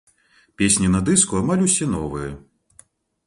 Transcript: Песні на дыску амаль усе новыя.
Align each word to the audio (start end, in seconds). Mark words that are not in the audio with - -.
Песні 0.61 0.87
на 0.93 1.01
дыску 1.09 1.37
амаль 1.41 1.63
усе 1.67 1.85
новыя. 1.93 2.31